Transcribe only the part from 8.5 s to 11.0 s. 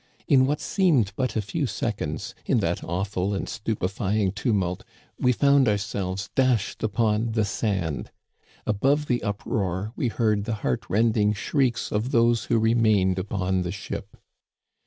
Above the uproar we heard the heart